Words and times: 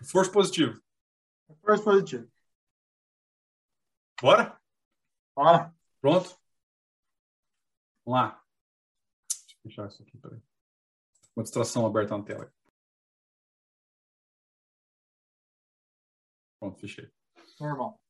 Reforço 0.00 0.32
positivo. 0.32 0.82
Reforço 1.48 1.84
positivo. 1.84 2.32
Bora? 4.20 4.60
Bora. 5.34 5.74
Pronto? 6.00 6.38
Vamos 8.04 8.20
lá. 8.20 8.44
Deixa 9.28 9.56
eu 9.56 9.62
fechar 9.62 9.88
isso 9.88 10.02
aqui, 10.02 10.16
peraí. 10.16 10.42
Uma 11.36 11.42
distração 11.42 11.86
aberta 11.86 12.16
na 12.16 12.24
tela. 12.24 12.52
Pronto, 16.58 16.80
fechei. 16.80 17.10
Normal. 17.58 18.00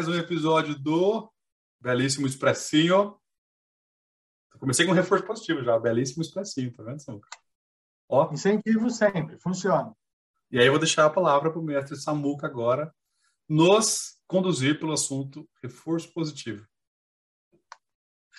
Mais 0.00 0.08
um 0.08 0.14
episódio 0.14 0.78
do 0.78 1.30
Belíssimo 1.78 2.26
Expressinho. 2.26 3.20
Comecei 4.58 4.86
com 4.86 4.92
um 4.92 4.94
reforço 4.94 5.26
positivo 5.26 5.62
já, 5.62 5.78
belíssimo 5.78 6.22
expressinho, 6.22 6.72
tá 6.72 6.82
vendo, 6.82 7.02
Samuca? 7.02 7.28
Ó. 8.08 8.32
Incentivo 8.32 8.88
sempre, 8.88 9.38
funciona. 9.38 9.94
E 10.50 10.58
aí 10.58 10.64
eu 10.64 10.72
vou 10.72 10.78
deixar 10.78 11.04
a 11.04 11.10
palavra 11.10 11.50
para 11.50 11.60
o 11.60 11.62
mestre 11.62 12.00
Samuca 12.00 12.46
agora 12.46 12.90
nos 13.46 14.18
conduzir 14.26 14.80
pelo 14.80 14.94
assunto 14.94 15.46
reforço 15.62 16.10
positivo. 16.14 16.66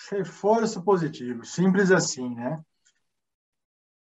Reforço 0.09 0.83
positivo, 0.83 1.45
simples 1.45 1.91
assim, 1.91 2.33
né? 2.33 2.55
O 2.55 2.63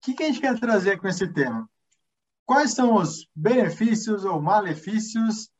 que, 0.00 0.14
que 0.14 0.22
a 0.22 0.26
gente 0.28 0.40
quer 0.40 0.58
trazer 0.58 0.98
com 0.98 1.06
esse 1.06 1.30
tema? 1.30 1.68
Quais 2.46 2.72
são 2.72 2.94
os 2.94 3.28
benefícios 3.34 4.24
ou 4.24 4.40
malefícios 4.40 5.50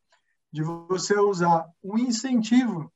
de 0.52 0.62
você 0.62 1.18
usar 1.18 1.68
o 1.82 1.98
incentivo, 1.98 2.92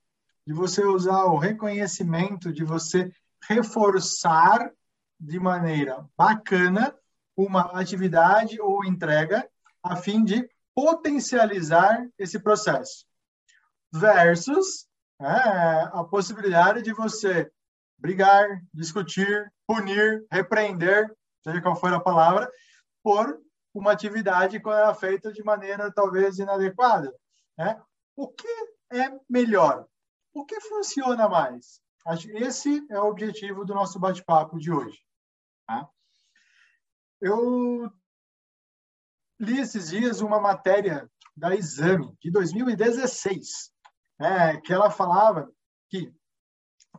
de 0.47 0.52
você 0.52 0.84
usar 0.84 1.24
o 1.24 1.38
reconhecimento, 1.38 2.52
de 2.52 2.64
você 2.64 3.12
reforçar 3.48 4.70
de 5.19 5.38
maneira 5.38 6.05
bacana 6.16 6.94
uma 7.36 7.62
atividade 7.80 8.60
ou 8.60 8.84
entrega 8.84 9.48
a 9.82 9.97
fim 9.97 10.25
de 10.25 10.48
potencializar 10.75 12.06
esse 12.19 12.38
processo. 12.38 13.06
Versus 13.92 14.86
é, 15.20 15.27
a 15.92 16.05
possibilidade 16.05 16.82
de 16.82 16.92
você 16.92 17.50
brigar, 17.98 18.60
discutir, 18.72 19.52
punir, 19.66 20.27
repreender, 20.30 21.10
seja 21.42 21.60
qual 21.60 21.77
for 21.77 21.92
a 21.92 22.00
palavra, 22.00 22.50
por 23.02 23.38
uma 23.72 23.92
atividade 23.92 24.60
quando 24.60 24.78
ela 24.78 24.91
é 24.91 24.94
feita 24.94 25.32
de 25.32 25.42
maneira 25.42 25.92
talvez 25.92 26.38
inadequada. 26.38 27.12
Né? 27.56 27.80
O 28.16 28.28
que 28.28 28.48
é 28.92 29.19
melhor? 29.28 29.86
O 30.33 30.44
que 30.44 30.60
funciona 30.60 31.28
mais? 31.28 31.80
Esse 32.34 32.86
é 32.91 33.00
o 33.00 33.06
objetivo 33.06 33.64
do 33.64 33.74
nosso 33.74 33.98
bate-papo 33.98 34.58
de 34.58 34.70
hoje. 34.70 35.00
Tá? 35.66 35.88
Eu 37.20 37.91
li 39.41 39.58
esses 39.58 39.88
dias 39.88 40.20
uma 40.20 40.41
matéria 40.41 41.10
da 41.36 41.55
Exame, 41.55 42.16
de 42.20 42.30
2016, 42.30 43.72
é, 44.21 44.60
que 44.60 44.72
ela 44.72 44.91
falava 44.91 45.50
que 45.88 46.15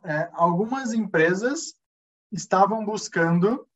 é, 0.03 0.29
algumas 0.33 0.93
empresas 0.93 1.75
estavam 2.31 2.83
buscando 2.83 3.67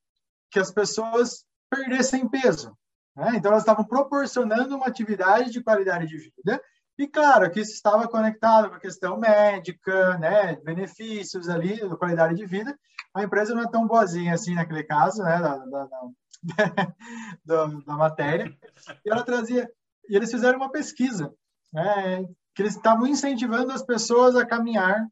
que 0.52 0.60
as 0.60 0.72
pessoas 0.72 1.46
perdessem 1.70 2.28
peso. 2.28 2.78
Né? 3.20 3.34
Então, 3.36 3.52
elas 3.52 3.64
estavam 3.64 3.84
proporcionando 3.84 4.78
uma 4.78 4.88
atividade 4.88 5.52
de 5.52 5.62
qualidade 5.62 6.08
de 6.08 6.18
vida. 6.18 6.62
E, 6.98 7.06
claro, 7.06 7.52
que 7.52 7.60
isso 7.60 7.74
estava 7.74 8.08
conectado 8.08 8.70
com 8.70 8.76
a 8.76 8.80
questão 8.80 9.18
médica, 9.18 10.18
né? 10.18 10.56
benefícios 10.64 11.50
ali, 11.50 11.78
da 11.82 11.98
qualidade 11.98 12.36
de 12.36 12.46
vida. 12.46 12.78
A 13.14 13.24
empresa 13.24 13.54
não 13.54 13.64
é 13.64 13.70
tão 13.70 13.86
boazinha 13.86 14.34
assim 14.34 14.56
naquele 14.56 14.84
caso, 14.84 15.22
né? 15.22 15.38
da, 15.38 15.58
da, 15.58 15.88
da, 17.46 17.66
da 17.86 17.94
matéria. 17.98 18.58
E 19.06 19.12
ela 19.12 19.24
trazia... 19.24 19.70
E 20.10 20.16
eles 20.16 20.32
fizeram 20.32 20.58
uma 20.58 20.72
pesquisa, 20.72 21.32
né? 21.74 22.26
que 22.56 22.62
eles 22.62 22.76
estavam 22.76 23.06
incentivando 23.06 23.74
as 23.74 23.84
pessoas 23.84 24.36
a 24.36 24.46
caminhar 24.46 25.06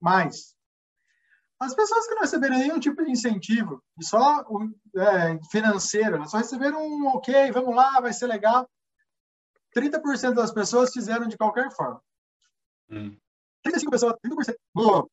mais. 0.00 0.54
As 1.60 1.74
pessoas 1.74 2.06
que 2.06 2.14
não 2.14 2.22
receberam 2.22 2.56
nenhum 2.56 2.80
tipo 2.80 3.04
de 3.04 3.10
incentivo, 3.10 3.84
só 4.00 4.42
é, 4.96 5.38
financeiro, 5.50 6.26
só 6.26 6.38
receberam 6.38 6.82
um 6.82 7.08
ok, 7.08 7.52
vamos 7.52 7.76
lá, 7.76 8.00
vai 8.00 8.14
ser 8.14 8.28
legal. 8.28 8.66
30% 9.76 10.32
das 10.32 10.50
pessoas 10.50 10.90
fizeram 10.90 11.28
de 11.28 11.36
qualquer 11.36 11.70
forma. 11.70 12.02
Hum. 12.90 13.14
35%, 13.66 13.90
pessoas, 13.90 14.14
30%, 14.24 15.10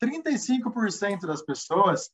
35% 0.00 1.26
das 1.26 1.42
pessoas 1.42 2.10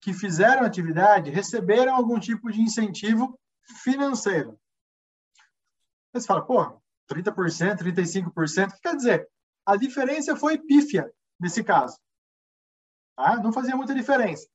que 0.00 0.14
fizeram 0.14 0.64
atividade 0.64 1.30
receberam 1.30 1.94
algum 1.94 2.18
tipo 2.18 2.50
de 2.50 2.62
incentivo 2.62 3.38
financeiro. 3.82 4.58
Você 6.14 6.26
fala, 6.26 6.46
pô, 6.46 6.80
30%, 7.12 7.78
35%, 7.78 8.68
o 8.68 8.72
que 8.72 8.80
quer 8.80 8.96
dizer? 8.96 9.28
A 9.66 9.76
diferença 9.76 10.34
foi 10.34 10.56
pífia 10.56 11.12
nesse 11.38 11.62
caso. 11.62 11.98
Tá? 13.16 13.36
Não 13.36 13.52
fazia 13.52 13.74
muita 13.74 13.94
diferença. 13.94 14.46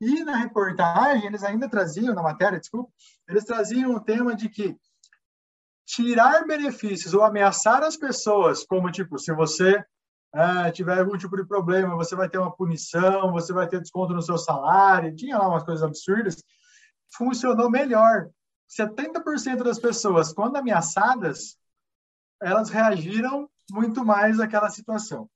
E 0.00 0.24
na 0.24 0.36
reportagem, 0.36 1.26
eles 1.26 1.42
ainda 1.42 1.68
traziam, 1.68 2.14
na 2.14 2.22
matéria, 2.22 2.58
desculpa, 2.58 2.90
eles 3.28 3.44
traziam 3.44 3.94
o 3.94 4.00
tema 4.00 4.34
de 4.34 4.48
que 4.48 4.76
tirar 5.86 6.46
benefícios 6.46 7.14
ou 7.14 7.22
ameaçar 7.22 7.82
as 7.82 7.96
pessoas, 7.96 8.64
como 8.64 8.90
tipo, 8.90 9.18
se 9.18 9.32
você 9.32 9.82
é, 10.34 10.70
tiver 10.70 10.98
algum 10.98 11.16
tipo 11.16 11.36
de 11.36 11.46
problema, 11.46 11.94
você 11.94 12.14
vai 12.14 12.28
ter 12.28 12.38
uma 12.38 12.54
punição, 12.54 13.32
você 13.32 13.52
vai 13.52 13.66
ter 13.68 13.80
desconto 13.80 14.12
no 14.12 14.20
seu 14.20 14.36
salário, 14.36 15.14
tinha 15.14 15.38
lá 15.38 15.48
umas 15.48 15.62
coisas 15.62 15.82
absurdas, 15.82 16.42
funcionou 17.16 17.70
melhor. 17.70 18.28
70% 18.68 19.62
das 19.62 19.78
pessoas, 19.78 20.32
quando 20.32 20.56
ameaçadas, 20.56 21.56
elas 22.42 22.68
reagiram 22.68 23.48
muito 23.70 24.04
mais 24.04 24.40
àquela 24.40 24.68
situação. 24.68 25.30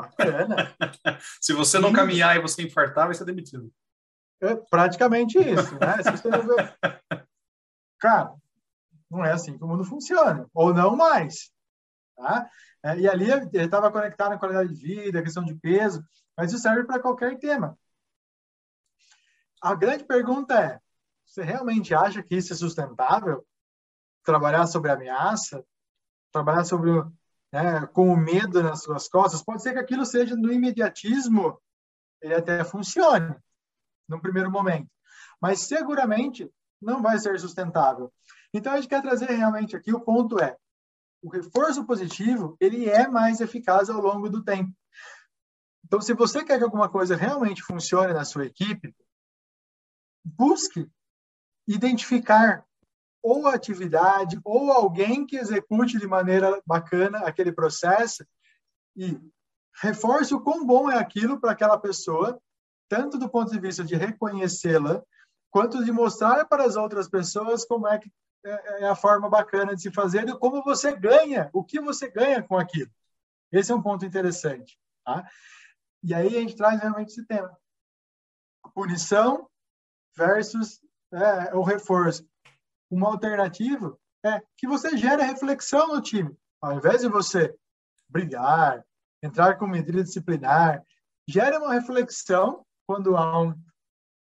Bacana. 0.00 0.76
Se 1.40 1.52
você 1.52 1.78
não 1.78 1.92
caminhar 1.92 2.36
e 2.36 2.40
você 2.40 2.62
infartar, 2.62 3.06
vai 3.06 3.14
ser 3.14 3.24
demitido. 3.24 3.72
É 4.40 4.54
praticamente 4.54 5.38
isso, 5.38 5.74
né? 5.78 6.02
Se 6.02 6.10
você 6.10 6.28
não 6.28 6.46
vê... 6.46 6.54
Cara, 7.98 8.34
não 9.10 9.24
é 9.24 9.32
assim 9.32 9.56
que 9.56 9.64
o 9.64 9.66
mundo 9.66 9.84
funciona. 9.84 10.48
Ou 10.54 10.72
não 10.72 10.96
mais. 10.96 11.50
Tá? 12.16 12.48
É, 12.84 12.98
e 12.98 13.08
ali 13.08 13.30
ele 13.30 13.64
estava 13.64 13.90
conectado 13.90 14.32
à 14.32 14.38
qualidade 14.38 14.74
de 14.74 14.80
vida, 14.80 15.18
a 15.18 15.22
questão 15.22 15.44
de 15.44 15.54
peso, 15.54 16.04
mas 16.36 16.52
isso 16.52 16.62
serve 16.62 16.84
para 16.84 17.00
qualquer 17.00 17.38
tema. 17.38 17.78
A 19.60 19.74
grande 19.74 20.04
pergunta 20.04 20.54
é: 20.54 20.80
você 21.26 21.42
realmente 21.42 21.94
acha 21.94 22.22
que 22.22 22.36
isso 22.36 22.52
é 22.52 22.56
sustentável? 22.56 23.46
Trabalhar 24.24 24.66
sobre 24.66 24.90
ameaça? 24.90 25.64
Trabalhar 26.32 26.64
sobre 26.64 26.90
né, 27.52 27.86
com 27.88 28.08
o 28.08 28.16
medo 28.16 28.62
nas 28.62 28.82
suas 28.82 29.08
costas, 29.08 29.42
pode 29.42 29.62
ser 29.62 29.72
que 29.72 29.78
aquilo 29.78 30.04
seja 30.04 30.36
no 30.36 30.52
imediatismo, 30.52 31.60
ele 32.20 32.34
até 32.34 32.64
funcione, 32.64 33.34
no 34.08 34.20
primeiro 34.20 34.50
momento. 34.50 34.88
Mas 35.40 35.60
seguramente 35.60 36.50
não 36.80 37.02
vai 37.02 37.18
ser 37.18 37.38
sustentável. 37.38 38.12
Então 38.52 38.72
a 38.72 38.76
gente 38.76 38.88
quer 38.88 39.02
trazer 39.02 39.26
realmente 39.26 39.76
aqui 39.76 39.92
o 39.92 40.00
ponto 40.00 40.38
é 40.38 40.56
o 41.20 41.28
reforço 41.28 41.84
positivo 41.84 42.56
ele 42.60 42.88
é 42.88 43.08
mais 43.08 43.40
eficaz 43.40 43.90
ao 43.90 44.00
longo 44.00 44.28
do 44.28 44.42
tempo. 44.42 44.72
Então 45.84 46.00
se 46.00 46.14
você 46.14 46.44
quer 46.44 46.58
que 46.58 46.64
alguma 46.64 46.88
coisa 46.88 47.16
realmente 47.16 47.62
funcione 47.62 48.12
na 48.12 48.24
sua 48.24 48.46
equipe, 48.46 48.94
busque 50.24 50.88
identificar 51.66 52.64
ou 53.22 53.46
atividade 53.46 54.40
ou 54.44 54.72
alguém 54.72 55.26
que 55.26 55.36
execute 55.36 55.98
de 55.98 56.06
maneira 56.06 56.60
bacana 56.66 57.18
aquele 57.20 57.52
processo 57.52 58.24
e 58.96 59.18
reforce 59.82 60.34
o 60.34 60.40
quão 60.40 60.66
bom 60.66 60.90
é 60.90 60.98
aquilo 60.98 61.40
para 61.40 61.52
aquela 61.52 61.78
pessoa, 61.78 62.40
tanto 62.88 63.18
do 63.18 63.28
ponto 63.28 63.50
de 63.50 63.60
vista 63.60 63.84
de 63.84 63.94
reconhecê-la, 63.94 65.02
quanto 65.50 65.84
de 65.84 65.92
mostrar 65.92 66.44
para 66.46 66.64
as 66.64 66.76
outras 66.76 67.08
pessoas 67.08 67.64
como 67.64 67.86
é 67.86 67.98
que 67.98 68.10
é, 68.44 68.82
é 68.82 68.88
a 68.88 68.94
forma 68.94 69.28
bacana 69.28 69.74
de 69.74 69.82
se 69.82 69.90
fazer 69.90 70.28
e 70.28 70.38
como 70.38 70.62
você 70.62 70.94
ganha, 70.94 71.50
o 71.52 71.64
que 71.64 71.80
você 71.80 72.08
ganha 72.08 72.42
com 72.42 72.56
aquilo. 72.56 72.90
Esse 73.52 73.72
é 73.72 73.74
um 73.74 73.82
ponto 73.82 74.04
interessante. 74.04 74.78
Tá? 75.04 75.26
E 76.02 76.14
aí 76.14 76.36
a 76.36 76.40
gente 76.40 76.56
traz 76.56 76.80
realmente 76.80 77.08
esse 77.08 77.26
tema. 77.26 77.56
Punição 78.74 79.48
versus 80.16 80.80
é, 81.12 81.54
o 81.54 81.62
reforço. 81.62 82.28
Uma 82.90 83.08
alternativa 83.08 83.96
é 84.24 84.42
que 84.56 84.66
você 84.66 84.96
gere 84.96 85.22
reflexão 85.22 85.88
no 85.88 86.00
time. 86.00 86.36
Ao 86.60 86.72
invés 86.72 87.02
de 87.02 87.08
você 87.08 87.54
brigar, 88.08 88.84
entrar 89.22 89.56
com 89.56 89.66
medida 89.66 90.02
disciplinar, 90.02 90.82
gere 91.26 91.56
uma 91.56 91.74
reflexão 91.74 92.64
quando 92.86 93.16
há 93.16 93.40
um, 93.40 93.54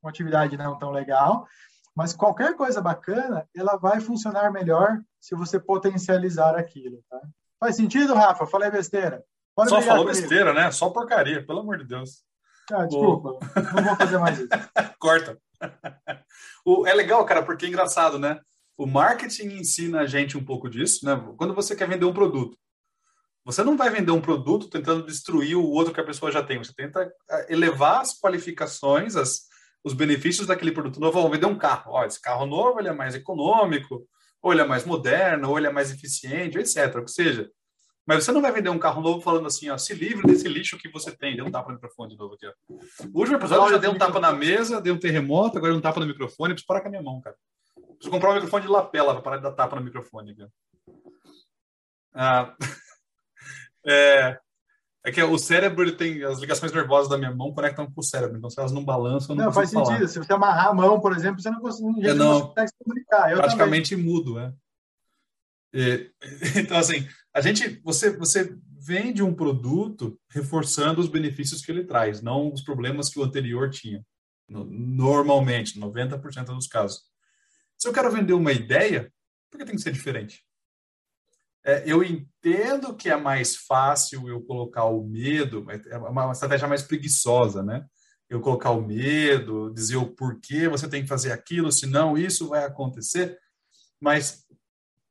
uma 0.02 0.10
atividade 0.10 0.56
não 0.56 0.78
tão 0.78 0.90
legal, 0.90 1.46
mas 1.94 2.12
qualquer 2.12 2.56
coisa 2.56 2.80
bacana, 2.80 3.48
ela 3.54 3.76
vai 3.76 4.00
funcionar 4.00 4.50
melhor 4.50 5.00
se 5.20 5.34
você 5.34 5.60
potencializar 5.60 6.56
aquilo. 6.56 7.04
Tá? 7.08 7.20
Faz 7.60 7.76
sentido, 7.76 8.14
Rafa? 8.14 8.46
Falei 8.46 8.70
besteira. 8.70 9.22
Pode 9.54 9.70
Só 9.70 9.80
falou 9.80 10.04
comigo. 10.04 10.20
besteira, 10.20 10.52
né? 10.52 10.70
Só 10.72 10.90
porcaria, 10.90 11.46
pelo 11.46 11.60
amor 11.60 11.78
de 11.78 11.84
Deus. 11.84 12.24
Ah, 12.72 12.86
desculpa, 12.86 13.38
não 13.74 13.84
vou 13.84 13.96
fazer 13.96 14.18
mais 14.18 14.38
isso. 14.38 14.48
Corta. 14.98 15.38
o, 16.64 16.86
é 16.86 16.94
legal, 16.94 17.24
cara, 17.24 17.44
porque 17.44 17.66
é 17.66 17.68
engraçado, 17.68 18.18
né? 18.18 18.40
O 18.76 18.86
marketing 18.86 19.48
ensina 19.58 20.00
a 20.00 20.06
gente 20.06 20.36
um 20.36 20.44
pouco 20.44 20.68
disso, 20.68 21.06
né? 21.06 21.16
Quando 21.36 21.54
você 21.54 21.76
quer 21.76 21.88
vender 21.88 22.04
um 22.04 22.12
produto, 22.12 22.58
você 23.44 23.62
não 23.62 23.76
vai 23.76 23.90
vender 23.90 24.10
um 24.10 24.20
produto 24.20 24.68
tentando 24.68 25.04
destruir 25.04 25.56
o 25.56 25.68
outro 25.68 25.92
que 25.92 26.00
a 26.00 26.04
pessoa 26.04 26.32
já 26.32 26.42
tem. 26.42 26.58
Você 26.58 26.72
tenta 26.74 27.12
eh, 27.30 27.52
elevar 27.52 28.00
as 28.00 28.18
qualificações, 28.18 29.16
as, 29.16 29.42
os 29.84 29.92
benefícios 29.92 30.46
daquele 30.46 30.72
produto 30.72 30.98
novo. 30.98 31.20
Vou 31.20 31.30
vender 31.30 31.46
um 31.46 31.58
carro. 31.58 31.92
Ó, 31.92 32.04
esse 32.04 32.20
carro 32.20 32.46
novo 32.46 32.80
ele 32.80 32.88
é 32.88 32.92
mais 32.92 33.14
econômico, 33.14 34.08
ou 34.42 34.52
ele 34.52 34.62
é 34.62 34.66
mais 34.66 34.84
moderno, 34.84 35.50
ou 35.50 35.58
ele 35.58 35.66
é 35.66 35.72
mais 35.72 35.90
eficiente, 35.90 36.58
etc. 36.58 36.96
Ou 36.96 37.06
seja, 37.06 37.50
mas 38.06 38.24
você 38.24 38.32
não 38.32 38.42
vai 38.42 38.52
vender 38.52 38.70
um 38.70 38.78
carro 38.78 39.00
novo 39.00 39.20
falando 39.20 39.46
assim, 39.46 39.70
ó, 39.70 39.78
se 39.78 39.94
livre 39.94 40.26
desse 40.26 40.48
lixo 40.48 40.78
que 40.78 40.90
você 40.90 41.10
tem. 41.10 41.36
Deu 41.36 41.46
um 41.46 41.50
tapa 41.50 41.68
no 41.68 41.74
microfone 41.74 42.10
de 42.10 42.18
novo 42.18 42.34
aqui, 42.34 42.46
ó. 42.46 42.52
O 43.12 43.20
último 43.20 43.36
episódio 43.36 43.70
já 43.70 43.78
deu 43.78 43.90
um 43.90 43.98
tapa 43.98 44.18
na 44.20 44.32
mesa, 44.32 44.80
deu 44.80 44.94
um 44.94 44.98
terremoto, 44.98 45.56
agora 45.58 45.74
um 45.74 45.80
tapa 45.80 46.00
no 46.00 46.06
microfone. 46.06 46.54
Preciso 46.54 46.66
parar 46.66 46.80
com 46.80 46.88
a 46.88 46.90
minha 46.90 47.02
mão, 47.02 47.20
cara. 47.20 47.36
Preciso 48.04 48.10
comprar 48.10 48.32
um 48.32 48.34
microfone 48.34 48.64
de 48.64 48.70
lapela 48.70 49.14
para 49.14 49.22
parar 49.22 49.36
de 49.38 49.42
dar 49.44 49.52
tapa 49.52 49.76
no 49.76 49.82
microfone. 49.82 50.36
Ah, 52.12 52.54
é, 53.86 54.38
é 55.06 55.12
que 55.12 55.22
o 55.22 55.38
cérebro 55.38 55.82
ele 55.82 55.92
tem 55.92 56.22
as 56.22 56.38
ligações 56.38 56.70
nervosas 56.70 57.08
da 57.08 57.16
minha 57.16 57.34
mão 57.34 57.54
conectam 57.54 57.90
com 57.90 58.00
o 58.00 58.04
cérebro, 58.04 58.36
então 58.36 58.50
se 58.50 58.60
elas 58.60 58.72
não 58.72 58.84
balançam, 58.84 59.34
eu 59.34 59.38
não, 59.38 59.46
não 59.46 59.52
faz 59.52 59.72
falar. 59.72 59.86
sentido. 59.86 60.08
Se 60.08 60.18
você 60.18 60.32
amarrar 60.34 60.68
a 60.68 60.74
mão, 60.74 61.00
por 61.00 61.16
exemplo, 61.16 61.40
você 61.40 61.50
não 61.50 61.60
consegue, 61.60 62.06
é, 62.06 62.12
não, 62.12 62.40
não 62.40 62.48
consegue 62.48 62.68
se 62.68 62.74
comunicar. 62.84 63.30
Eu 63.30 63.38
praticamente 63.38 63.96
também. 63.96 64.04
mudo, 64.04 64.38
é. 64.38 64.52
E, 65.72 66.10
então 66.60 66.76
assim, 66.76 67.08
a 67.32 67.40
gente, 67.40 67.80
você, 67.82 68.14
você 68.14 68.54
vende 68.78 69.22
um 69.22 69.34
produto 69.34 70.20
reforçando 70.28 71.00
os 71.00 71.08
benefícios 71.08 71.64
que 71.64 71.72
ele 71.72 71.84
traz, 71.84 72.20
não 72.20 72.52
os 72.52 72.60
problemas 72.60 73.08
que 73.08 73.18
o 73.18 73.24
anterior 73.24 73.70
tinha. 73.70 74.04
Normalmente, 74.46 75.80
90% 75.80 76.44
dos 76.54 76.66
casos. 76.66 77.13
Se 77.84 77.88
eu 77.90 77.92
quero 77.92 78.10
vender 78.10 78.32
uma 78.32 78.50
ideia, 78.50 79.12
por 79.50 79.58
que 79.58 79.66
tem 79.66 79.76
que 79.76 79.82
ser 79.82 79.92
diferente? 79.92 80.42
É, 81.62 81.82
eu 81.84 82.02
entendo 82.02 82.96
que 82.96 83.10
é 83.10 83.16
mais 83.16 83.56
fácil 83.56 84.26
eu 84.26 84.40
colocar 84.40 84.84
o 84.86 85.06
medo, 85.06 85.66
é 85.90 85.98
uma 85.98 86.32
estratégia 86.32 86.66
mais 86.66 86.82
preguiçosa, 86.82 87.62
né? 87.62 87.84
Eu 88.26 88.40
colocar 88.40 88.70
o 88.70 88.80
medo, 88.80 89.70
dizer 89.74 89.98
o 89.98 90.16
porquê 90.16 90.66
você 90.66 90.88
tem 90.88 91.02
que 91.02 91.08
fazer 91.08 91.30
aquilo, 91.30 91.70
senão 91.70 92.16
isso 92.16 92.48
vai 92.48 92.64
acontecer. 92.64 93.38
Mas 94.00 94.46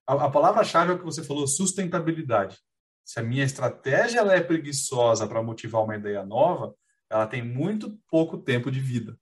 a, 0.07 0.25
a 0.25 0.31
palavra-chave 0.31 0.93
é 0.93 0.95
o 0.95 0.97
que 0.97 1.05
você 1.05 1.23
falou, 1.23 1.45
sustentabilidade. 1.45 2.57
Se 3.05 3.19
a 3.19 3.23
minha 3.23 3.45
estratégia 3.45 4.17
ela 4.17 4.33
é 4.33 4.41
preguiçosa 4.41 5.27
para 5.27 5.43
motivar 5.43 5.83
uma 5.83 5.95
ideia 5.95 6.25
nova, 6.25 6.73
ela 7.07 7.27
tem 7.27 7.43
muito 7.43 7.95
pouco 8.09 8.35
tempo 8.35 8.71
de 8.71 8.79
vida. 8.79 9.15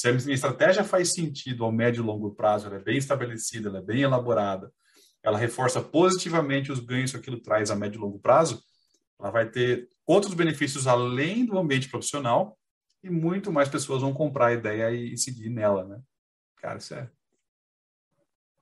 Se 0.00 0.08
a 0.08 0.12
minha 0.14 0.32
estratégia 0.32 0.82
faz 0.82 1.12
sentido 1.12 1.62
ao 1.62 1.70
médio 1.70 2.02
e 2.02 2.06
longo 2.06 2.30
prazo, 2.30 2.66
ela 2.66 2.76
é 2.76 2.82
bem 2.82 2.96
estabelecida, 2.96 3.68
ela 3.68 3.80
é 3.80 3.82
bem 3.82 4.00
elaborada, 4.00 4.72
ela 5.22 5.36
reforça 5.36 5.82
positivamente 5.82 6.72
os 6.72 6.80
ganhos 6.80 7.10
que 7.10 7.18
aquilo 7.18 7.38
traz 7.38 7.70
a 7.70 7.76
médio 7.76 7.98
e 7.98 8.00
longo 8.00 8.18
prazo, 8.18 8.62
ela 9.18 9.30
vai 9.30 9.50
ter 9.50 9.90
outros 10.06 10.32
benefícios 10.32 10.86
além 10.86 11.44
do 11.44 11.58
ambiente 11.58 11.90
profissional 11.90 12.56
e 13.02 13.10
muito 13.10 13.52
mais 13.52 13.68
pessoas 13.68 14.00
vão 14.00 14.14
comprar 14.14 14.46
a 14.46 14.52
ideia 14.54 14.90
e 14.90 15.18
seguir 15.18 15.50
nela, 15.50 15.84
né? 15.84 16.00
Cara, 16.56 16.78
isso 16.78 16.94
é. 16.94 17.10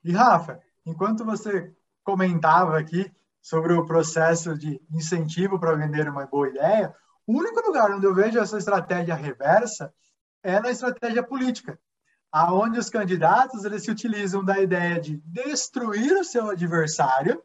E 0.03 0.11
Rafa, 0.11 0.61
enquanto 0.85 1.25
você 1.25 1.73
comentava 2.03 2.77
aqui 2.77 3.13
sobre 3.41 3.75
o 3.75 3.87
processo 3.87 4.59
de 4.59 4.83
incentivo 4.91 5.57
para 5.57 5.77
vender 5.77 6.09
uma 6.09 6.27
boa 6.27 6.49
ideia, 6.49 6.93
o 7.25 7.39
único 7.39 7.61
lugar 7.61 7.93
onde 7.93 8.07
eu 8.07 8.13
vejo 8.13 8.41
essa 8.41 8.59
estratégia 8.59 9.15
reversa 9.15 9.95
é 10.43 10.61
na 10.61 10.71
estratégia 10.71 11.23
política 11.23 11.79
aonde 12.31 12.79
os 12.79 12.91
candidatos 12.91 13.65
eles 13.65 13.83
se 13.83 13.91
utilizam 13.91 14.45
da 14.45 14.61
ideia 14.61 15.01
de 15.01 15.17
destruir 15.25 16.13
o 16.13 16.25
seu 16.25 16.51
adversário 16.51 17.43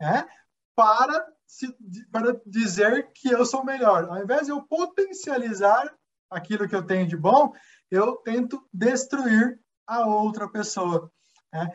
né, 0.00 0.26
para, 0.74 1.26
se, 1.46 1.74
para 2.10 2.40
dizer 2.46 3.10
que 3.12 3.28
eu 3.28 3.44
sou 3.44 3.64
melhor. 3.64 4.08
Ao 4.08 4.22
invés 4.22 4.46
de 4.46 4.52
eu 4.52 4.62
potencializar 4.62 5.92
aquilo 6.30 6.68
que 6.68 6.74
eu 6.74 6.86
tenho 6.86 7.06
de 7.06 7.16
bom, 7.16 7.52
eu 7.90 8.16
tento 8.16 8.64
destruir 8.72 9.60
a 9.86 10.06
outra 10.06 10.48
pessoa. 10.48 11.10
Né? 11.52 11.68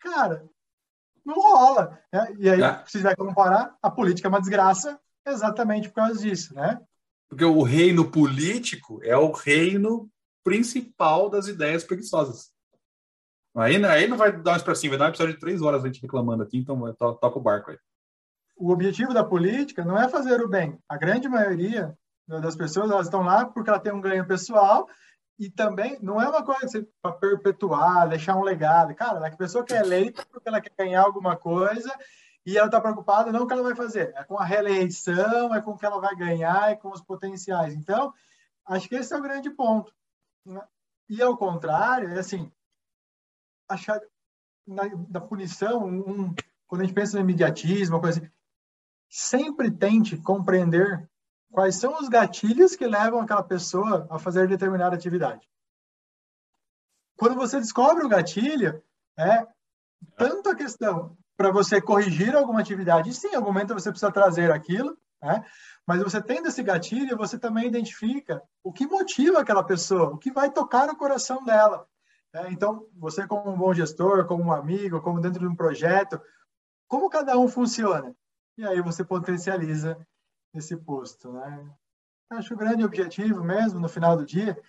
Cara, 0.00 0.46
não 1.24 1.34
rola. 1.34 1.98
Né? 2.12 2.36
E 2.38 2.50
aí, 2.50 2.62
é. 2.62 2.84
se 2.86 2.98
vai 2.98 3.16
comparar, 3.16 3.76
a 3.82 3.90
política 3.90 4.28
é 4.28 4.30
uma 4.30 4.40
desgraça 4.40 5.00
exatamente 5.26 5.88
por 5.88 5.96
causa 5.96 6.20
disso, 6.20 6.54
né? 6.54 6.80
Porque 7.28 7.44
o 7.44 7.62
reino 7.62 8.10
político 8.10 9.00
é 9.02 9.16
o 9.16 9.30
reino 9.30 10.10
principal 10.42 11.28
das 11.28 11.46
ideias 11.46 11.84
preguiçosas. 11.84 12.50
Aí, 13.54 13.84
aí 13.84 14.06
não 14.06 14.16
vai 14.16 14.32
dar 14.32 14.52
um 14.52 14.56
expressinho, 14.56 14.92
vai 14.92 14.98
dar 14.98 15.06
um 15.06 15.08
episódio 15.08 15.34
de 15.34 15.40
três 15.40 15.60
horas 15.60 15.82
a 15.82 15.86
gente 15.86 16.00
reclamando 16.00 16.42
aqui, 16.42 16.58
então 16.58 16.80
toca 16.94 17.38
o 17.38 17.42
barco 17.42 17.70
aí. 17.70 17.78
O 18.56 18.70
objetivo 18.72 19.12
da 19.12 19.24
política 19.24 19.84
não 19.84 19.98
é 19.98 20.08
fazer 20.08 20.40
o 20.40 20.48
bem. 20.48 20.78
A 20.88 20.96
grande 20.96 21.28
maioria 21.28 21.96
das 22.26 22.56
pessoas 22.56 22.90
elas 22.90 23.06
estão 23.06 23.22
lá 23.22 23.46
porque 23.46 23.70
ela 23.70 23.80
tem 23.80 23.92
um 23.92 24.00
ganho 24.00 24.26
pessoal 24.26 24.88
e 25.38 25.48
também 25.48 25.98
não 26.02 26.20
é 26.20 26.28
uma 26.28 26.42
coisa 26.42 26.86
para 27.00 27.12
perpetuar, 27.12 28.08
deixar 28.08 28.36
um 28.36 28.42
legado. 28.42 28.94
Cara, 28.94 29.24
a 29.26 29.36
pessoa 29.36 29.64
que 29.64 29.72
é 29.72 29.80
eleita 29.80 30.26
porque 30.30 30.48
ela 30.48 30.60
quer 30.60 30.72
ganhar 30.76 31.02
alguma 31.02 31.36
coisa 31.36 31.92
e 32.48 32.56
ela 32.56 32.68
está 32.68 32.80
preocupada 32.80 33.30
não 33.30 33.40
com 33.40 33.44
o 33.44 33.46
que 33.48 33.52
ela 33.52 33.62
vai 33.62 33.74
fazer, 33.74 34.10
é 34.16 34.24
com 34.24 34.38
a 34.38 34.44
reeleição, 34.44 35.54
é 35.54 35.60
com 35.60 35.72
o 35.72 35.76
que 35.76 35.84
ela 35.84 36.00
vai 36.00 36.16
ganhar, 36.16 36.70
é 36.70 36.76
com 36.76 36.88
os 36.88 37.02
potenciais. 37.02 37.74
Então, 37.74 38.10
acho 38.64 38.88
que 38.88 38.94
esse 38.94 39.12
é 39.12 39.18
o 39.18 39.22
grande 39.22 39.50
ponto. 39.50 39.92
E 41.10 41.20
ao 41.20 41.36
contrário, 41.36 42.08
é 42.08 42.18
assim, 42.18 42.50
achar 43.68 44.00
na, 44.66 45.20
punição, 45.20 45.84
um, 45.84 46.34
quando 46.66 46.80
a 46.80 46.84
gente 46.84 46.94
pensa 46.94 47.18
no 47.18 47.22
imediatismo, 47.22 48.00
coisa 48.00 48.18
assim, 48.18 48.30
sempre 49.10 49.70
tente 49.70 50.16
compreender 50.16 51.06
quais 51.52 51.76
são 51.76 51.98
os 51.98 52.08
gatilhos 52.08 52.74
que 52.74 52.86
levam 52.86 53.20
aquela 53.20 53.42
pessoa 53.42 54.06
a 54.08 54.18
fazer 54.18 54.48
determinada 54.48 54.96
atividade. 54.96 55.46
Quando 57.14 57.34
você 57.34 57.58
descobre 57.58 58.06
o 58.06 58.08
gatilho, 58.08 58.82
é 59.18 59.46
tanto 60.16 60.48
a 60.48 60.54
questão 60.54 61.14
para 61.38 61.52
você 61.52 61.80
corrigir 61.80 62.34
alguma 62.34 62.58
atividade, 62.58 63.14
sim, 63.14 63.28
em 63.28 63.36
algum 63.36 63.52
momento 63.52 63.72
você 63.72 63.90
precisa 63.90 64.10
trazer 64.10 64.50
aquilo, 64.50 64.98
né? 65.22 65.44
Mas 65.86 66.02
você 66.02 66.20
tendo 66.20 66.48
esse 66.48 66.60
gatilho, 66.64 67.16
você 67.16 67.38
também 67.38 67.68
identifica 67.68 68.42
o 68.62 68.72
que 68.72 68.84
motiva 68.88 69.38
aquela 69.38 69.62
pessoa, 69.62 70.10
o 70.10 70.18
que 70.18 70.32
vai 70.32 70.50
tocar 70.50 70.88
no 70.88 70.96
coração 70.96 71.44
dela. 71.44 71.86
É, 72.34 72.50
então, 72.50 72.88
você 72.92 73.24
como 73.24 73.50
um 73.50 73.56
bom 73.56 73.72
gestor, 73.72 74.26
como 74.26 74.42
um 74.42 74.52
amigo, 74.52 75.00
como 75.00 75.20
dentro 75.20 75.38
de 75.38 75.46
um 75.46 75.54
projeto, 75.54 76.20
como 76.88 77.08
cada 77.08 77.38
um 77.38 77.46
funciona? 77.46 78.12
E 78.58 78.66
aí 78.66 78.82
você 78.82 79.04
potencializa 79.04 79.96
esse 80.52 80.76
posto, 80.76 81.32
né? 81.32 81.70
Acho 82.30 82.52
o 82.52 82.56
grande 82.56 82.84
objetivo 82.84 83.44
mesmo, 83.44 83.78
no 83.78 83.88
final 83.88 84.16
do 84.16 84.26
dia, 84.26 84.60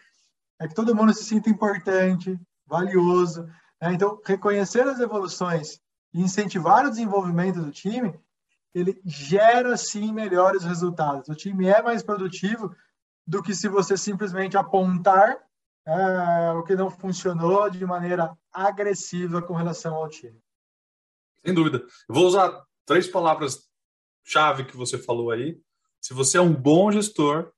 é 0.60 0.68
que 0.68 0.76
todo 0.76 0.96
mundo 0.96 1.16
se 1.16 1.24
sinta 1.24 1.50
importante, 1.50 2.40
valioso. 2.68 3.44
Né? 3.82 3.94
Então, 3.94 4.22
reconhecer 4.24 4.88
as 4.88 5.00
evoluções 5.00 5.82
e 6.14 6.22
incentivar 6.22 6.86
o 6.86 6.90
desenvolvimento 6.90 7.62
do 7.62 7.72
time 7.72 8.20
ele 8.74 9.02
gera 9.06 9.76
sim 9.78 10.12
melhores 10.12 10.64
resultados. 10.64 11.28
O 11.28 11.36
time 11.36 11.68
é 11.68 11.82
mais 11.82 12.04
produtivo 12.04 12.76
do 13.26 13.42
que 13.42 13.54
se 13.56 13.68
você 13.68 13.98
simplesmente 13.98 14.58
apontar 14.58 15.38
é, 15.86 16.52
o 16.54 16.64
que 16.64 16.76
não 16.76 16.90
funcionou 16.90 17.70
de 17.70 17.84
maneira 17.86 18.38
agressiva 18.52 19.42
com 19.42 19.54
relação 19.54 19.96
ao 19.96 20.10
time. 20.10 20.40
Sem 21.44 21.54
dúvida. 21.54 21.80
Eu 22.08 22.16
vou 22.16 22.26
usar 22.26 22.64
três 22.86 23.08
palavras-chave 23.08 24.66
que 24.66 24.78
você 24.78 24.98
falou 24.98 25.32
aí. 25.32 25.60
Se 26.02 26.14
você 26.14 26.38
é 26.38 26.42
um 26.42 26.54
bom 26.54 26.92
gestor, 26.92 27.52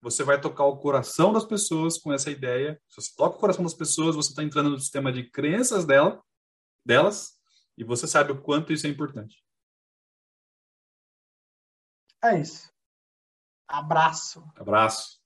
você 0.00 0.22
vai 0.22 0.40
tocar 0.40 0.64
o 0.64 0.76
coração 0.76 1.32
das 1.32 1.44
pessoas 1.44 1.98
com 1.98 2.12
essa 2.12 2.30
ideia. 2.30 2.80
Se 2.88 3.00
você 3.00 3.12
toca 3.16 3.36
o 3.36 3.40
coração 3.40 3.64
das 3.64 3.74
pessoas, 3.74 4.14
você 4.14 4.30
está 4.30 4.42
entrando 4.42 4.70
no 4.70 4.78
sistema 4.78 5.12
de 5.12 5.28
crenças 5.28 5.84
dela, 5.84 6.22
delas, 6.84 7.35
e 7.76 7.84
você 7.84 8.06
sabe 8.06 8.32
o 8.32 8.40
quanto 8.40 8.72
isso 8.72 8.86
é 8.86 8.90
importante. 8.90 9.44
É 12.22 12.40
isso. 12.40 12.72
Abraço. 13.68 14.48
Abraço. 14.56 15.20